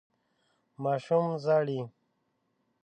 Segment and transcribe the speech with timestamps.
[0.83, 1.79] ماشوم ژاړي.